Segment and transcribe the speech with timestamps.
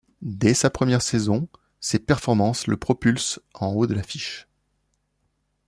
[0.23, 1.47] Dès sa première saison,
[1.79, 4.47] ses performances le propulsent en haut de l'affiche.